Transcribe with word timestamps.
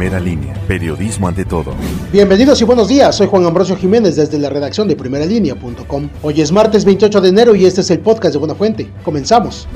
Primera 0.00 0.18
línea, 0.18 0.54
periodismo 0.66 1.28
ante 1.28 1.44
todo. 1.44 1.74
Bienvenidos 2.10 2.58
y 2.62 2.64
buenos 2.64 2.88
días, 2.88 3.14
soy 3.14 3.26
Juan 3.26 3.44
Ambrosio 3.44 3.76
Jiménez 3.76 4.16
desde 4.16 4.38
la 4.38 4.48
redacción 4.48 4.88
de 4.88 4.96
primeralínea.com. 4.96 6.08
Hoy 6.22 6.40
es 6.40 6.50
martes 6.52 6.86
28 6.86 7.20
de 7.20 7.28
enero 7.28 7.54
y 7.54 7.66
este 7.66 7.82
es 7.82 7.90
el 7.90 7.98
podcast 7.98 8.32
de 8.32 8.38
Buena 8.38 8.54
Fuente. 8.54 8.90
Comenzamos. 9.04 9.68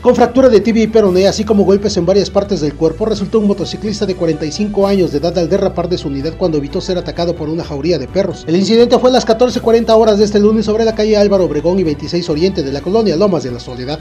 Con 0.00 0.16
fractura 0.16 0.48
de 0.48 0.62
tibia 0.62 0.84
y 0.84 0.86
peroné, 0.86 1.28
así 1.28 1.44
como 1.44 1.64
golpes 1.64 1.94
en 1.98 2.06
varias 2.06 2.30
partes 2.30 2.62
del 2.62 2.72
cuerpo, 2.72 3.04
resultó 3.04 3.38
un 3.38 3.48
motociclista 3.48 4.06
de 4.06 4.14
45 4.14 4.86
años 4.86 5.12
de 5.12 5.18
edad 5.18 5.36
al 5.36 5.50
derrapar 5.50 5.90
de 5.90 5.98
su 5.98 6.08
unidad 6.08 6.38
cuando 6.38 6.56
evitó 6.56 6.80
ser 6.80 6.96
atacado 6.96 7.36
por 7.36 7.50
una 7.50 7.62
jauría 7.62 7.98
de 7.98 8.08
perros. 8.08 8.46
El 8.48 8.56
incidente 8.56 8.98
fue 8.98 9.10
a 9.10 9.12
las 9.12 9.26
14.40 9.26 9.90
horas 9.90 10.16
de 10.16 10.24
este 10.24 10.40
lunes 10.40 10.64
sobre 10.64 10.86
la 10.86 10.94
calle 10.94 11.18
Álvaro 11.18 11.44
Obregón 11.44 11.78
y 11.78 11.84
26 11.84 12.30
Oriente 12.30 12.62
de 12.62 12.72
la 12.72 12.80
colonia 12.80 13.14
Lomas 13.14 13.42
de 13.42 13.52
la 13.52 13.60
Soledad. 13.60 13.98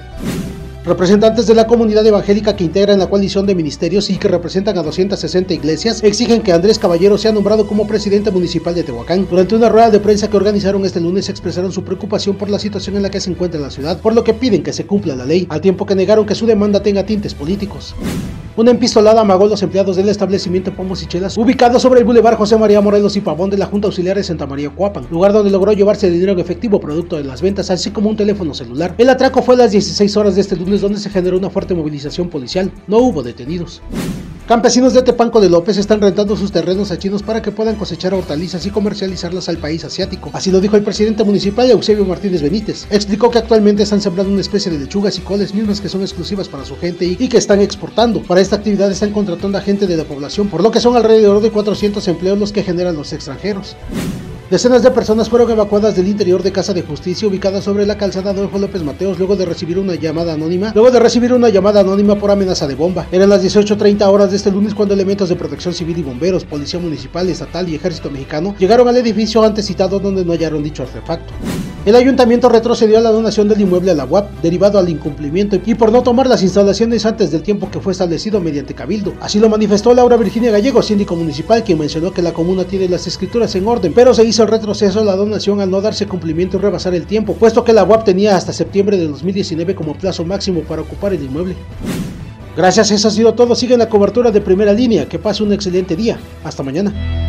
Representantes 0.85 1.47
de 1.47 1.55
la 1.55 1.65
comunidad 1.65 2.05
evangélica 2.05 2.55
que 2.55 2.63
integran 2.63 2.99
la 2.99 3.07
coalición 3.07 3.47
de 3.47 3.55
ministerios 3.55 4.11
y 4.11 4.17
que 4.17 4.27
representan 4.27 4.77
a 4.77 4.83
260 4.83 5.51
iglesias 5.55 6.03
exigen 6.03 6.43
que 6.43 6.53
Andrés 6.53 6.77
Caballero 6.77 7.17
sea 7.17 7.31
nombrado 7.31 7.65
como 7.65 7.87
presidente 7.87 8.29
municipal 8.29 8.75
de 8.75 8.83
Tehuacán. 8.83 9.25
Durante 9.27 9.55
una 9.55 9.69
rueda 9.69 9.89
de 9.89 9.99
prensa 9.99 10.29
que 10.29 10.37
organizaron 10.37 10.85
este 10.85 11.01
lunes 11.01 11.27
expresaron 11.27 11.71
su 11.71 11.83
preocupación 11.83 12.35
por 12.35 12.51
la 12.51 12.59
situación 12.59 12.97
en 12.97 13.01
la 13.01 13.09
que 13.09 13.19
se 13.19 13.31
encuentra 13.31 13.59
la 13.59 13.71
ciudad, 13.71 13.99
por 13.99 14.13
lo 14.13 14.23
que 14.23 14.35
piden 14.35 14.61
que 14.61 14.73
se 14.73 14.85
cumpla 14.85 15.15
la 15.15 15.25
ley, 15.25 15.47
al 15.49 15.59
tiempo 15.59 15.87
que 15.87 15.95
negaron 15.95 16.27
que 16.27 16.35
su 16.35 16.45
demanda 16.45 16.83
tenga 16.83 17.03
tintes 17.03 17.33
políticos. 17.33 17.95
Una 18.57 18.71
empistolada 18.71 19.19
amagó 19.19 19.43
a 19.43 19.49
los 19.49 19.63
empleados 19.63 19.97
del 19.97 20.07
establecimiento 20.07 20.73
Pomos 20.73 21.03
y 21.03 21.07
Chelas, 21.07 21.37
ubicado 21.37 21.77
sobre 21.77 21.99
el 21.99 22.05
Boulevard 22.05 22.37
José 22.37 22.57
María 22.57 22.79
Morelos 22.79 23.17
y 23.17 23.21
Pavón 23.21 23.49
de 23.49 23.57
la 23.57 23.65
Junta 23.65 23.87
Auxiliar 23.87 24.15
de 24.15 24.23
Santa 24.23 24.47
María 24.47 24.69
Cuapan, 24.69 25.05
lugar 25.11 25.33
donde 25.33 25.51
logró 25.51 25.73
llevarse 25.73 26.09
dinero 26.09 26.31
en 26.31 26.39
efectivo 26.39 26.79
producto 26.79 27.17
de 27.17 27.25
las 27.25 27.41
ventas, 27.41 27.69
así 27.69 27.91
como 27.91 28.09
un 28.09 28.15
teléfono 28.15 28.53
celular. 28.53 28.95
El 28.97 29.09
atraco 29.09 29.41
fue 29.41 29.55
a 29.55 29.57
las 29.57 29.71
16 29.71 30.15
horas 30.15 30.35
de 30.35 30.41
este 30.41 30.55
lunes 30.55 30.79
donde 30.79 30.99
se 30.99 31.09
generó 31.09 31.37
una 31.37 31.49
fuerte 31.49 31.75
movilización 31.75 32.29
policial. 32.29 32.71
No 32.87 32.99
hubo 32.99 33.23
detenidos. 33.23 33.81
Campesinos 34.47 34.93
de 34.93 35.01
Tepanco 35.01 35.41
de 35.41 35.49
López 35.49 35.75
están 35.77 35.99
rentando 35.99 36.37
sus 36.37 36.51
terrenos 36.51 36.91
a 36.91 36.99
chinos 36.99 37.23
para 37.23 37.41
que 37.41 37.51
puedan 37.51 37.77
cosechar 37.77 38.13
hortalizas 38.13 38.63
y 38.67 38.69
comercializarlas 38.69 39.49
al 39.49 39.57
país 39.57 39.83
asiático. 39.83 40.29
Así 40.33 40.51
lo 40.51 40.61
dijo 40.61 40.75
el 40.75 40.83
presidente 40.83 41.23
municipal 41.23 41.67
Eusebio 41.71 42.05
Martínez 42.05 42.43
Benítez. 42.43 42.85
Explicó 42.91 43.31
que 43.31 43.39
actualmente 43.39 43.81
están 43.81 44.01
sembrando 44.01 44.31
una 44.31 44.41
especie 44.41 44.71
de 44.71 44.77
lechugas 44.77 45.17
y 45.17 45.21
coles 45.21 45.55
mismas 45.55 45.81
que 45.81 45.89
son 45.89 46.01
exclusivas 46.01 46.47
para 46.47 46.63
su 46.63 46.77
gente 46.77 47.05
y 47.05 47.27
que 47.27 47.37
están 47.37 47.59
exportando. 47.59 48.21
Para 48.21 48.39
esta 48.39 48.57
actividad 48.57 48.91
están 48.91 49.13
contratando 49.13 49.57
a 49.57 49.61
gente 49.61 49.87
de 49.87 49.97
la 49.97 50.03
población, 50.03 50.47
por 50.47 50.61
lo 50.61 50.69
que 50.69 50.79
son 50.79 50.95
alrededor 50.95 51.41
de 51.41 51.49
400 51.49 52.07
empleos 52.07 52.37
los 52.37 52.51
que 52.51 52.61
generan 52.61 52.95
los 52.95 53.13
extranjeros. 53.13 53.75
Decenas 54.49 54.83
de 54.83 54.91
personas 54.91 55.27
fueron 55.27 55.49
evacuadas 55.49 55.95
del 55.95 56.07
interior 56.07 56.43
de 56.43 56.51
Casa 56.51 56.71
de 56.71 56.83
Justicia 56.83 57.27
ubicada 57.27 57.61
sobre 57.61 57.83
la 57.87 57.97
calzada 57.97 58.29
Adolfo 58.29 58.59
López 58.59 58.83
Mateos 58.83 59.17
luego 59.17 59.35
de 59.35 59.43
recibir 59.43 59.79
una 59.79 59.95
llamada 59.95 60.33
anónima, 60.33 60.71
luego 60.75 60.91
de 60.91 60.99
recibir 60.99 61.33
una 61.33 61.49
llamada 61.49 61.79
anónima 61.79 62.13
por 62.13 62.29
amenaza 62.29 62.67
de 62.67 62.75
bomba. 62.75 63.07
Eran 63.11 63.29
las 63.29 63.41
18:30 63.41 64.07
horas 64.07 64.29
de 64.29 64.37
este 64.37 64.51
lunes 64.51 64.75
cuando 64.75 64.93
elementos 64.93 65.29
de 65.29 65.35
protección 65.35 65.73
civil 65.73 65.97
y 65.97 66.03
bomberos, 66.03 66.45
policía 66.45 66.79
municipal, 66.79 67.27
estatal 67.27 67.67
y 67.69 67.73
ejército 67.73 68.11
mexicano 68.11 68.53
llegaron 68.59 68.87
al 68.87 68.97
edificio 68.97 69.43
antes 69.43 69.65
citado 69.65 69.99
donde 69.99 70.23
no 70.23 70.33
hallaron 70.33 70.61
dicho 70.61 70.83
artefacto. 70.83 71.33
El 71.85 71.95
ayuntamiento 71.95 72.49
retrocedió 72.49 72.97
a 72.97 73.01
la 73.01 73.11
donación 73.11 73.47
del 73.47 73.61
inmueble 73.61 73.91
a 73.91 73.93
la 73.93 74.05
UAP, 74.05 74.41
derivado 74.41 74.79
al 74.79 74.89
incumplimiento 74.89 75.59
y 75.63 75.75
por 75.75 75.91
no 75.91 76.01
tomar 76.01 76.25
las 76.25 76.41
instalaciones 76.41 77.05
antes 77.05 77.29
del 77.29 77.43
tiempo 77.43 77.69
que 77.69 77.79
fue 77.79 77.91
establecido 77.91 78.41
mediante 78.41 78.73
cabildo. 78.73 79.13
Así 79.21 79.39
lo 79.39 79.49
manifestó 79.49 79.93
Laura 79.93 80.17
Virginia 80.17 80.49
Gallego, 80.49 80.81
síndico 80.81 81.15
municipal, 81.15 81.63
quien 81.63 81.77
mencionó 81.77 82.11
que 82.11 82.23
la 82.23 82.33
comuna 82.33 82.63
tiene 82.63 82.89
las 82.89 83.05
escrituras 83.05 83.53
en 83.53 83.67
orden, 83.67 83.93
pero 83.93 84.15
se 84.15 84.23
hizo 84.23 84.41
el 84.41 84.49
retroceso 84.49 85.01
a 85.01 85.03
la 85.03 85.15
donación 85.15 85.61
al 85.61 85.69
no 85.69 85.79
darse 85.79 86.07
cumplimiento 86.07 86.57
y 86.57 86.61
rebasar 86.61 86.95
el 86.95 87.05
tiempo, 87.05 87.35
puesto 87.35 87.63
que 87.63 87.71
la 87.71 87.83
UAP 87.83 88.03
tenía 88.03 88.35
hasta 88.35 88.51
septiembre 88.51 88.97
de 88.97 89.07
2019 89.07 89.75
como 89.75 89.93
plazo 89.93 90.25
máximo 90.25 90.61
para 90.61 90.81
ocupar 90.81 91.13
el 91.13 91.23
inmueble. 91.23 91.55
Gracias, 92.57 92.89
eso 92.89 93.09
ha 93.09 93.11
sido 93.11 93.33
todo. 93.35 93.53
Sigue 93.53 93.77
la 93.77 93.89
cobertura 93.89 94.31
de 94.31 94.41
primera 94.41 94.73
línea. 94.73 95.07
Que 95.07 95.19
pase 95.19 95.43
un 95.43 95.51
excelente 95.51 95.95
día. 95.95 96.17
Hasta 96.43 96.63
mañana. 96.63 97.24